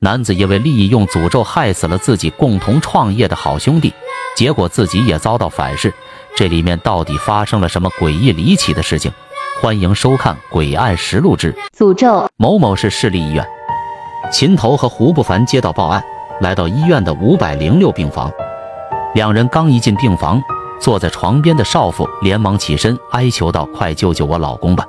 [0.00, 3.92] 男子因为利益用诅咒害死了自己共同创业的好兄弟，
[4.36, 5.92] 结果自己也遭到反噬。
[6.36, 9.10] 这里面到底发生了什么诡异离奇的事情？
[9.60, 12.06] 欢迎收看《诡案实录之诅咒》。
[12.36, 13.44] 某某市市立医院，
[14.30, 16.00] 秦头和胡不凡接到报案，
[16.40, 18.30] 来到医院的五百零六病房。
[19.16, 20.40] 两人刚一进病房，
[20.80, 24.86] 坐在床边的少妇连忙起身哀求道：“快救救我老公吧！”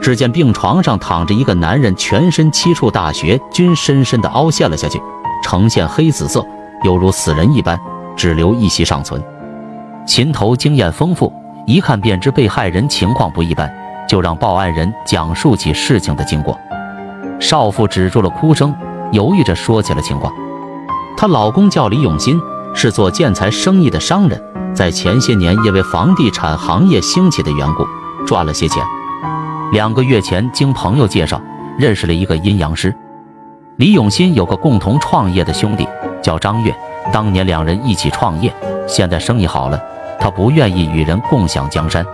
[0.00, 5.00] 只见病床上躺着一个男人，全身七处大穴均深深地凹陷了下去，
[5.44, 6.44] 呈现黑紫色，
[6.84, 7.78] 犹如死人一般，
[8.16, 9.22] 只留一息尚存。
[10.06, 11.30] 秦头经验丰富，
[11.66, 13.70] 一看便知被害人情况不一般，
[14.08, 16.58] 就让报案人讲述起事情的经过。
[17.38, 18.74] 少妇止住了哭声，
[19.12, 20.32] 犹豫着说起了情况。
[21.16, 22.40] 她老公叫李永新，
[22.74, 24.42] 是做建材生意的商人，
[24.74, 27.86] 在前些年因为房地产行业兴起的缘故，
[28.26, 28.82] 赚了些钱。
[29.72, 31.40] 两个月前，经朋友介绍
[31.78, 32.92] 认识了一个阴阳师。
[33.76, 35.86] 李永新有个共同创业的兄弟
[36.20, 36.74] 叫张月，
[37.12, 38.52] 当年两人一起创业，
[38.88, 39.80] 现在生意好了。
[40.18, 42.04] 他不愿意与人共享江山，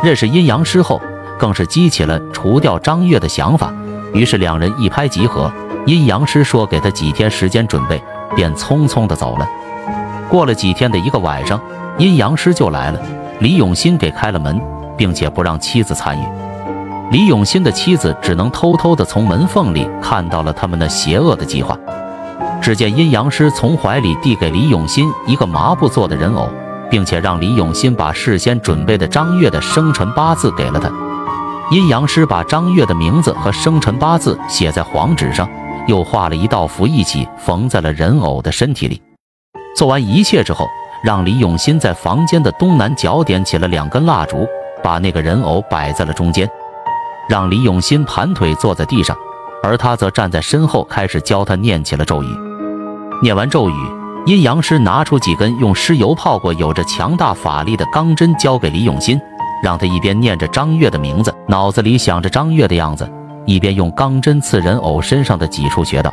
[0.00, 1.02] 认识阴阳师后，
[1.36, 3.72] 更是激起了除掉张月的想法。
[4.14, 5.52] 于是两人一拍即合，
[5.86, 8.00] 阴阳师说给他几天时间准备，
[8.36, 9.46] 便匆匆的走了。
[10.28, 11.60] 过了几天的一个晚上，
[11.98, 13.00] 阴阳师就来了，
[13.40, 14.58] 李永新给开了门，
[14.96, 16.24] 并且不让妻子参与。
[17.10, 21.78] 李永新的妻子只能偷偷的从门缝里看到了他们那邪恶的计划。
[22.60, 26.48] 只见阴阳师从怀里递给李永新一个麻布做的人偶。
[26.90, 30.90] 并且让李永新把事先准备的张月的生辰八字给了他。
[31.70, 35.48] 阴阳师把张月的名字和生辰八字写在黄纸上，
[35.88, 39.02] 又画了一道符，一起缝在了人偶的身体里。
[39.74, 40.64] 做完一切之后，
[41.02, 44.46] 让李永新在房间的东南角点起了两根蜡烛，
[44.82, 46.48] 把那个人偶摆在了中间，
[47.28, 49.16] 让李永新盘腿坐在地上，
[49.62, 52.28] 而他则站在身后，开始教他念起了咒语。
[53.22, 53.74] 念完咒语。
[54.26, 59.20] 阴阳师拿出几根用尸油泡过、有着强大法力的钢针，交给李永新，
[59.62, 63.08] 让他一边念着张月的名字，脑子里想着张月的样子，
[63.44, 66.12] 一边用钢针刺人偶身上的几处穴道。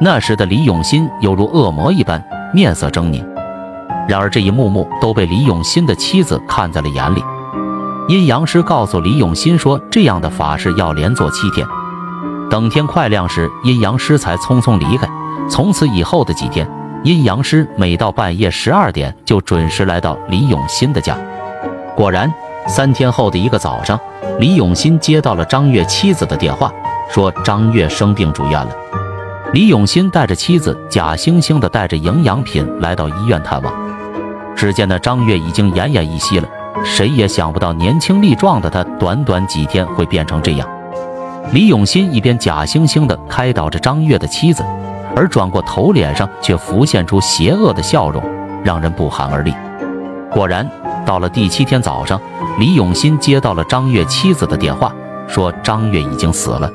[0.00, 2.24] 那时的李永新犹如恶魔一般，
[2.54, 3.22] 面色狰狞。
[4.08, 7.22] 然而这一幕幕都被李永新的妻子看在了眼里。
[8.08, 11.66] 阴阳师告诉李永新说，这样的法事要连做七天。
[12.48, 15.06] 等天快亮时，阴阳师才匆匆离开。
[15.50, 16.66] 从此以后的几天。
[17.04, 21.16] 阴阳师每到半夜十二点就准时来到李永新的家。
[21.94, 22.32] 果然，
[22.66, 24.00] 三天后的一个早上，
[24.40, 26.72] 李永新接到了张月妻子的电话，
[27.10, 28.70] 说张月生病住院了。
[29.52, 33.72] 李永新带着妻子假惺惺地带着营养品来到医院探望。
[34.56, 36.48] 只见那张月已经奄奄一息了，
[36.84, 40.68] 谁也想不到年轻力壮的他，短短几天会变成这样。
[41.52, 44.64] 李永新一边假惺惺地开导着张月的妻子。
[45.16, 48.22] 而转过头，脸上却浮现出邪恶的笑容，
[48.62, 49.52] 让人不寒而栗。
[50.30, 50.68] 果然，
[51.04, 52.20] 到了第七天早上，
[52.58, 54.92] 李永新接到了张月妻子的电话，
[55.26, 56.70] 说张月已经死了。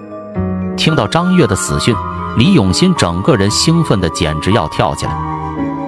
[0.76, 1.96] 听到张月的死讯，
[2.36, 5.16] 李永新整个人兴奋的简直要跳起来。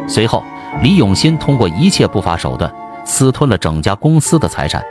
[0.08, 0.42] 随后，
[0.82, 2.72] 李永新通过一切不法手段
[3.06, 4.84] 私吞了整家公司的财产。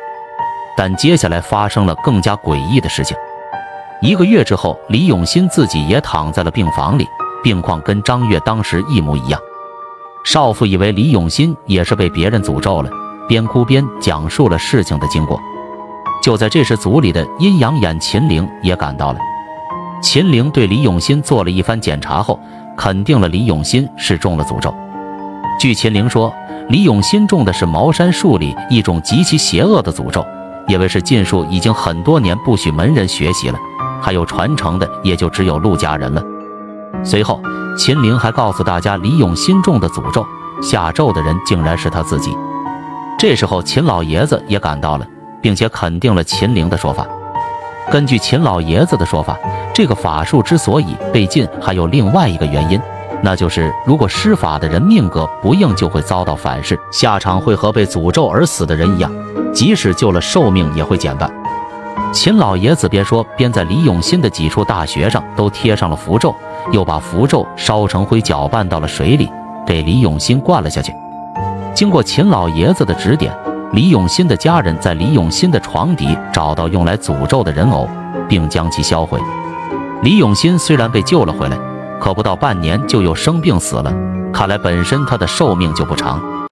[0.77, 3.17] 但接下来发生了更加诡异的事情。
[4.01, 7.07] 一个月之后，李永新自己也躺在了病房里。
[7.43, 9.39] 病况跟张月当时一模一样，
[10.25, 12.91] 少妇以为李永新也是被别人诅咒了，
[13.29, 15.39] 边哭边讲述了事情的经过。
[16.23, 19.19] 就在这时，组里的阴阳眼秦玲也赶到了。
[20.03, 22.41] 秦玲对李永新做了一番检查后，
[22.77, 24.75] 肯定了李永新是中了诅咒。
[25.59, 26.35] 据秦陵说，
[26.69, 30.25] 李永新中的是茅山术里一种极其邪恶的诅咒，
[30.67, 33.59] 因为是禁术，已经很多年不许门人学习了，
[34.03, 36.23] 还有传承的也就只有陆家人了。
[37.03, 37.41] 随后，
[37.79, 40.27] 秦陵还告诉大家，李永新中的诅咒，
[40.61, 42.37] 下咒的人竟然是他自己。
[43.19, 45.07] 这时候，秦老爷子也赶到了，
[45.41, 47.07] 并且肯定了秦陵的说法。
[47.91, 49.39] 根据秦老爷子的说法，
[49.75, 52.81] 这个法术之所以被禁，还有另外一个原因，
[53.25, 59.11] 那就是如果施法的人命格不硬，就会遭到反噬，下场会和被诅咒而死的人一样，
[59.51, 61.33] 即使救了，寿命也会减半。
[62.13, 66.37] 秦老爷子边说边在李永新的几处大穴上都贴上了符咒，
[66.71, 69.31] 又把符咒烧成灰，搅拌到了水里，
[69.67, 70.95] 给李永新灌了下去。
[71.75, 73.35] 经过秦老爷子的指点，
[73.73, 77.89] 李永新的家人在李永新的床底找到用来诅咒的人偶，
[78.29, 79.19] 并将其销毁。
[80.03, 81.57] 李永新虽然被救了回来，
[82.05, 83.91] 可不到半年就又生病死了。
[84.31, 86.34] 看来本身他的寿命就不长。